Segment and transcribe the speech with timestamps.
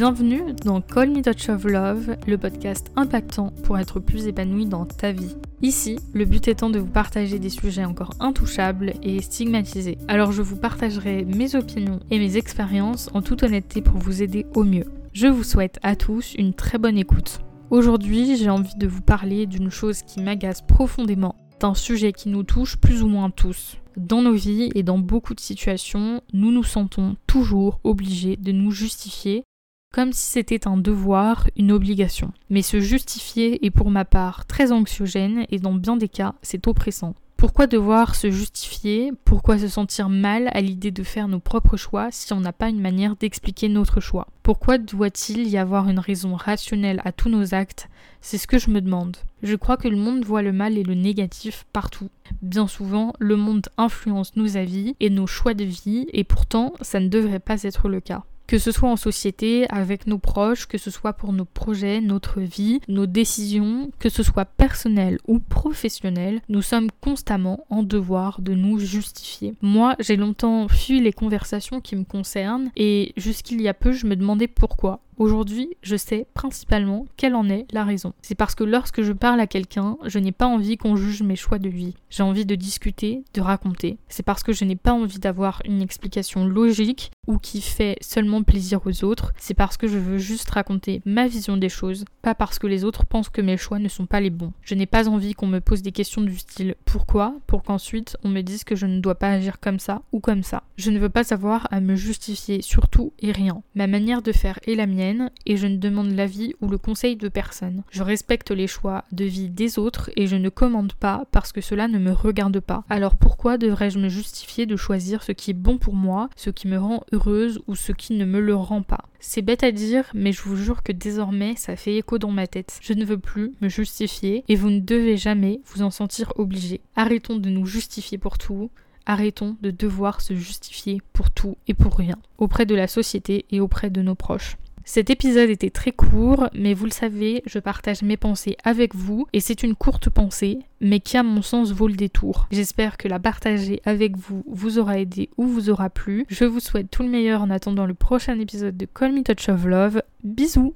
[0.00, 4.86] Bienvenue dans Call Me Touch of Love, le podcast impactant pour être plus épanoui dans
[4.86, 5.36] ta vie.
[5.60, 9.98] Ici, le but étant de vous partager des sujets encore intouchables et stigmatisés.
[10.08, 14.46] Alors je vous partagerai mes opinions et mes expériences en toute honnêteté pour vous aider
[14.54, 14.86] au mieux.
[15.12, 17.40] Je vous souhaite à tous une très bonne écoute.
[17.68, 22.42] Aujourd'hui, j'ai envie de vous parler d'une chose qui m'agace profondément, d'un sujet qui nous
[22.42, 23.76] touche plus ou moins tous.
[23.98, 28.70] Dans nos vies et dans beaucoup de situations, nous nous sentons toujours obligés de nous
[28.70, 29.44] justifier
[29.92, 32.32] comme si c'était un devoir, une obligation.
[32.48, 36.68] Mais se justifier est pour ma part très anxiogène et dans bien des cas, c'est
[36.68, 37.14] oppressant.
[37.36, 39.12] Pourquoi devoir se justifier?
[39.24, 42.68] Pourquoi se sentir mal à l'idée de faire nos propres choix si on n'a pas
[42.68, 44.28] une manière d'expliquer notre choix?
[44.42, 47.88] Pourquoi doit-il y avoir une raison rationnelle à tous nos actes?
[48.20, 49.16] C'est ce que je me demande.
[49.42, 52.10] Je crois que le monde voit le mal et le négatif partout.
[52.42, 57.00] Bien souvent, le monde influence nos avis et nos choix de vie et pourtant, ça
[57.00, 60.76] ne devrait pas être le cas que ce soit en société, avec nos proches, que
[60.76, 66.40] ce soit pour nos projets, notre vie, nos décisions, que ce soit personnel ou professionnel,
[66.48, 69.54] nous sommes constamment en devoir de nous justifier.
[69.62, 74.08] Moi, j'ai longtemps fui les conversations qui me concernent et jusqu'il y a peu, je
[74.08, 74.98] me demandais pourquoi.
[75.20, 78.14] Aujourd'hui, je sais principalement quelle en est la raison.
[78.22, 81.36] C'est parce que lorsque je parle à quelqu'un, je n'ai pas envie qu'on juge mes
[81.36, 81.94] choix de vie.
[82.08, 83.98] J'ai envie de discuter, de raconter.
[84.08, 88.42] C'est parce que je n'ai pas envie d'avoir une explication logique ou qui fait seulement
[88.42, 89.34] plaisir aux autres.
[89.36, 92.84] C'est parce que je veux juste raconter ma vision des choses, pas parce que les
[92.84, 94.54] autres pensent que mes choix ne sont pas les bons.
[94.62, 97.34] Je n'ai pas envie qu'on me pose des questions du style pourquoi?
[97.46, 100.42] pour qu'ensuite on me dise que je ne dois pas agir comme ça ou comme
[100.42, 100.62] ça.
[100.78, 103.62] Je ne veux pas avoir à me justifier sur tout et rien.
[103.74, 105.09] Ma manière de faire est la mienne
[105.46, 107.82] et je ne demande l'avis ou le conseil de personne.
[107.90, 111.60] Je respecte les choix de vie des autres et je ne commande pas parce que
[111.60, 112.84] cela ne me regarde pas.
[112.88, 116.68] Alors pourquoi devrais-je me justifier de choisir ce qui est bon pour moi, ce qui
[116.68, 119.04] me rend heureuse ou ce qui ne me le rend pas?
[119.18, 122.46] C'est bête à dire, mais je vous jure que désormais ça fait écho dans ma
[122.46, 122.78] tête.
[122.80, 126.80] Je ne veux plus me justifier et vous ne devez jamais vous en sentir obligé.
[126.96, 128.70] Arrêtons de nous justifier pour tout.
[129.06, 133.58] Arrêtons de devoir se justifier pour tout et pour rien, auprès de la société et
[133.58, 134.56] auprès de nos proches.
[134.84, 139.26] Cet épisode était très court, mais vous le savez, je partage mes pensées avec vous
[139.32, 142.48] et c'est une courte pensée, mais qui à mon sens vaut le détour.
[142.50, 146.24] J'espère que la partager avec vous vous aura aidé ou vous aura plu.
[146.28, 149.48] Je vous souhaite tout le meilleur en attendant le prochain épisode de Call Me Touch
[149.48, 150.02] of Love.
[150.24, 150.74] Bisous